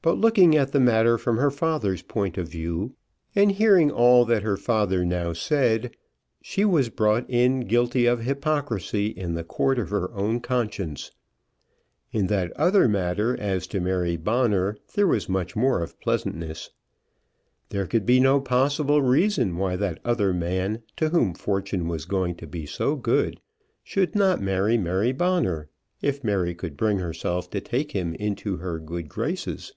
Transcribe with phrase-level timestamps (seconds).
[0.00, 2.94] But looking at the matter from her father's point of view,
[3.34, 5.94] and hearing all that her father now said,
[6.40, 11.10] she was brought in guilty of hypocrisy in the court of her own conscience.
[12.10, 16.70] In that other matter as to Mary Bonner there was much more of pleasantness.
[17.68, 22.34] There could be no possible reason why that other man, to whom Fortune was going
[22.36, 23.40] to be so good,
[23.84, 25.68] should not marry Mary Bonner,
[26.00, 29.74] if Mary could bring herself to take him into her good graces.